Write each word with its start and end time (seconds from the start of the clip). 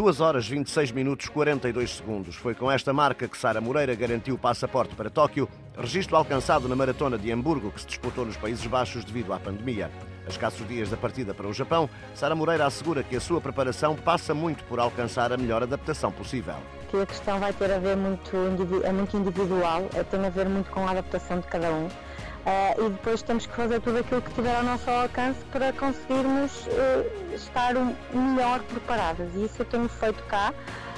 2 0.00 0.20
horas 0.20 0.46
26 0.48 0.92
minutos 0.92 1.28
42 1.28 1.96
segundos. 1.96 2.34
Foi 2.34 2.54
com 2.54 2.70
esta 2.70 2.92
marca 2.92 3.28
que 3.28 3.38
Sara 3.38 3.60
Moreira 3.60 3.94
garantiu 3.94 4.34
o 4.34 4.38
passaporte 4.38 4.94
para 4.94 5.08
Tóquio, 5.08 5.48
registro 5.76 6.16
alcançado 6.16 6.68
na 6.68 6.76
maratona 6.76 7.16
de 7.18 7.30
Hamburgo, 7.30 7.70
que 7.70 7.80
se 7.80 7.86
disputou 7.86 8.24
nos 8.24 8.36
Países 8.36 8.66
Baixos 8.66 9.04
devido 9.04 9.32
à 9.32 9.38
pandemia. 9.38 9.90
A 10.26 10.28
escassos 10.28 10.66
dias 10.68 10.90
da 10.90 10.96
partida 10.96 11.32
para 11.32 11.46
o 11.46 11.52
Japão, 11.52 11.88
Sara 12.14 12.34
Moreira 12.34 12.66
assegura 12.66 13.02
que 13.02 13.16
a 13.16 13.20
sua 13.20 13.40
preparação 13.40 13.96
passa 13.96 14.34
muito 14.34 14.62
por 14.64 14.78
alcançar 14.78 15.32
a 15.32 15.36
melhor 15.36 15.62
adaptação 15.62 16.12
possível. 16.12 16.54
Que 16.90 16.98
a 16.98 17.06
questão 17.06 17.38
vai 17.38 17.52
ter 17.52 17.72
a 17.72 17.78
ver 17.78 17.96
muito, 17.96 18.36
é 18.84 18.92
muito 18.92 19.16
individual, 19.16 19.88
é, 19.94 20.02
tem 20.02 20.24
a 20.24 20.30
ver 20.30 20.48
muito 20.48 20.70
com 20.70 20.86
a 20.86 20.90
adaptação 20.90 21.40
de 21.40 21.46
cada 21.46 21.70
um. 21.72 21.86
Uh, 21.86 22.86
e 22.86 22.90
depois 22.90 23.20
temos 23.20 23.44
que 23.44 23.54
fazer 23.54 23.80
tudo 23.80 23.98
aquilo 23.98 24.22
que 24.22 24.32
tiver 24.32 24.56
ao 24.56 24.62
nosso 24.62 24.88
alcance 24.88 25.38
para 25.52 25.72
conseguirmos 25.74 26.66
uh, 26.66 27.34
estar 27.34 27.74
melhor 28.14 28.60
preparadas. 28.60 29.28
E 29.34 29.44
isso 29.44 29.56
eu 29.60 29.66
tenho 29.66 29.88
feito 29.88 30.22
cá 30.24 30.54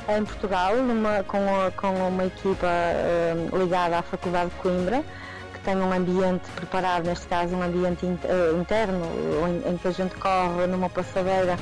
em 0.08 0.24
Portugal, 0.24 0.76
numa, 0.76 1.22
com, 1.24 1.38
com, 1.76 2.08
uma 2.08 2.24
equipa 2.24 2.66
uh, 2.66 3.56
ligada 3.56 3.98
à 3.98 4.02
Faculdade 4.02 4.50
de 4.50 4.56
Coimbra, 4.56 5.04
que 5.52 5.60
tem 5.60 5.76
um 5.76 5.92
ambiente 5.92 6.48
preparado, 6.54 7.06
neste 7.06 7.26
caso 7.26 7.54
um 7.54 7.62
ambiente 7.62 8.04
interno, 8.06 9.04
em, 9.48 9.72
em, 9.72 9.76
que 9.76 9.88
a 9.88 9.92
gente 9.92 10.14
corre 10.16 10.66
numa 10.66 10.90
passadeira 10.90 11.56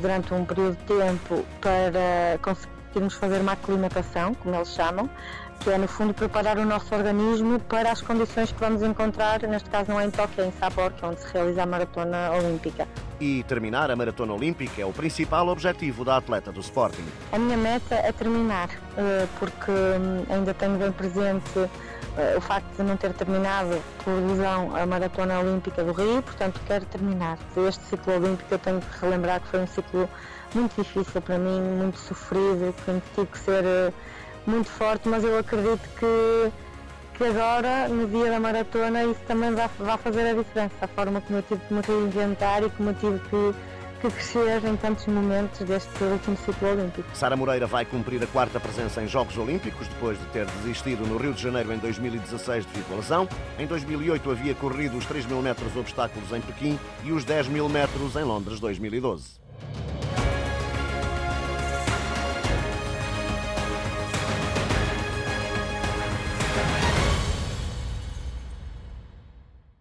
durante 0.00 0.32
um 0.32 0.44
período 0.44 0.76
de 0.76 0.84
tempo 0.84 1.44
para 1.60 2.38
conseguirmos 2.40 3.14
fazer 3.14 3.40
uma 3.40 3.52
aclimatação, 3.52 4.34
como 4.34 4.54
eles 4.54 4.68
chamam, 4.68 5.10
que 5.62 5.70
é 5.70 5.78
no 5.78 5.86
fundo 5.86 6.12
preparar 6.12 6.58
o 6.58 6.64
nosso 6.64 6.92
organismo 6.92 7.60
para 7.60 7.92
as 7.92 8.00
condições 8.02 8.50
que 8.50 8.58
vamos 8.58 8.82
encontrar, 8.82 9.42
neste 9.42 9.70
caso 9.70 9.90
não 9.90 10.00
é 10.00 10.06
em 10.06 10.10
Tóquio, 10.10 10.42
é 10.42 10.46
em 10.48 10.52
Sapporo, 10.52 10.92
que 10.94 11.04
é 11.04 11.08
onde 11.08 11.20
se 11.20 11.32
realiza 11.32 11.62
a 11.62 11.66
maratona 11.66 12.32
olímpica. 12.32 12.88
E 13.20 13.44
terminar 13.44 13.88
a 13.88 13.94
maratona 13.94 14.34
olímpica 14.34 14.82
é 14.82 14.84
o 14.84 14.92
principal 14.92 15.46
objetivo 15.48 16.04
da 16.04 16.16
atleta 16.16 16.50
do 16.50 16.60
Sporting. 16.60 17.04
A 17.30 17.38
minha 17.38 17.56
meta 17.56 17.94
é 17.94 18.10
terminar, 18.10 18.70
eh, 18.96 19.26
porque 19.38 19.70
hum, 19.70 20.24
ainda 20.28 20.52
tenho 20.52 20.76
bem 20.78 20.90
presente 20.90 21.70
eh, 22.16 22.34
o 22.36 22.40
facto 22.40 22.76
de 22.76 22.82
não 22.82 22.96
ter 22.96 23.12
terminado 23.12 23.80
por 24.02 24.12
lesão 24.12 24.74
a 24.74 24.84
maratona 24.84 25.38
olímpica 25.38 25.84
do 25.84 25.92
Rio, 25.92 26.22
portanto 26.22 26.60
quero 26.66 26.84
terminar. 26.86 27.38
Este 27.56 27.84
ciclo 27.84 28.14
olímpico 28.14 28.52
eu 28.52 28.58
tenho 28.58 28.80
que 28.80 29.00
relembrar 29.00 29.40
que 29.40 29.46
foi 29.46 29.60
um 29.60 29.66
ciclo 29.68 30.08
muito 30.54 30.82
difícil 30.82 31.22
para 31.22 31.38
mim, 31.38 31.60
muito 31.60 31.98
sofrido, 31.98 32.74
que 32.84 33.00
tive 33.14 33.26
que 33.28 33.38
ser 33.38 33.64
eh, 33.64 33.92
muito 34.46 34.68
forte, 34.68 35.08
mas 35.08 35.24
eu 35.24 35.38
acredito 35.38 35.88
que, 35.98 36.52
que 37.16 37.24
agora, 37.24 37.88
no 37.88 38.06
dia 38.06 38.30
da 38.30 38.40
maratona, 38.40 39.04
isso 39.04 39.20
também 39.26 39.54
vai, 39.54 39.68
vai 39.78 39.98
fazer 39.98 40.28
a 40.28 40.34
diferença. 40.34 40.74
A 40.80 40.88
forma 40.88 41.20
como 41.20 41.38
eu 41.38 41.42
tive 41.42 41.60
que 41.66 41.74
me 41.74 41.80
reinventar 41.80 42.62
e 42.62 42.70
como 42.70 42.90
eu 42.90 42.94
tive 42.94 43.18
que, 43.28 43.54
que 44.00 44.10
crescer 44.10 44.64
em 44.64 44.76
tantos 44.76 45.06
momentos 45.06 45.60
deste 45.60 46.04
último 46.04 46.36
ciclo 46.36 46.70
olímpico. 46.70 47.08
Sara 47.14 47.36
Moreira 47.36 47.66
vai 47.66 47.84
cumprir 47.84 48.22
a 48.22 48.26
quarta 48.26 48.58
presença 48.58 49.02
em 49.02 49.06
Jogos 49.06 49.36
Olímpicos, 49.38 49.86
depois 49.88 50.18
de 50.18 50.24
ter 50.26 50.46
desistido 50.46 51.06
no 51.06 51.16
Rio 51.16 51.32
de 51.32 51.42
Janeiro 51.42 51.72
em 51.72 51.78
2016 51.78 52.66
devido 52.66 52.92
à 52.92 52.96
lesão. 52.96 53.28
Em 53.58 53.66
2008 53.66 54.30
havia 54.30 54.54
corrido 54.54 54.96
os 54.96 55.06
3 55.06 55.26
mil 55.26 55.40
metros 55.40 55.76
obstáculos 55.76 56.32
em 56.32 56.40
Pequim 56.40 56.78
e 57.04 57.12
os 57.12 57.24
10 57.24 57.48
mil 57.48 57.68
metros 57.68 58.16
em 58.16 58.24
Londres 58.24 58.58
2012. 58.58 59.41